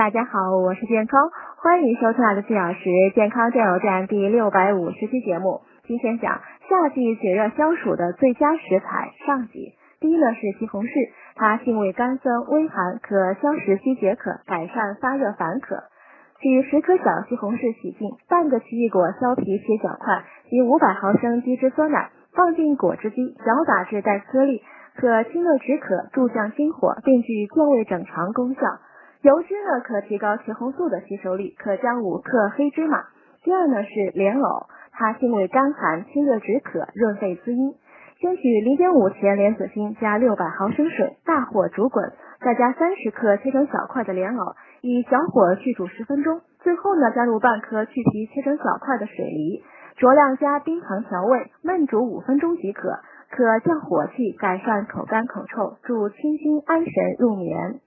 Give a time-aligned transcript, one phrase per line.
[0.00, 1.28] 大家好，我是健康，
[1.62, 5.60] 欢迎收听二十四小时健康加油站第六百五十期节目。
[5.84, 9.74] 今天讲夏季解热消暑的最佳食材上集。
[10.00, 15.76] 第一呢是西红柿，它性味甘酸微寒，可消食积解渴，改善发热烦渴。
[16.40, 24.62] 取十颗小西红柿洗净，半个奇异果削皮切小块，及五百毫升低脂酸奶，放进果汁机搅打至带颗粒。
[24.96, 28.60] 可清热止渴、助降心火，并具健胃整肠功效。
[29.22, 33.04] 油脂呢，可提高茄红素的吸收力，可将五克黑芝麻。
[33.44, 37.74] 第二呢是莲藕，它性味甘寒，清热止渴，润肺滋阴。
[38.18, 46.40] 先取零点五钱莲子心，加六百毫升水，大火煮滚，再加三十克切成小块的莲藕，以小火去煮十分钟。
[46.60, 49.62] 最后呢，加入半颗去皮切成小块的水梨，
[49.98, 53.00] 酌量加冰糖调味，焖煮五分钟即可。
[53.30, 57.80] 可降火气，改善口干口臭，助清心安神入眠。